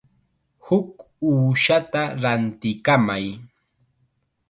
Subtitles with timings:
[0.65, 0.93] Huk
[1.31, 3.25] uushata rantikamay.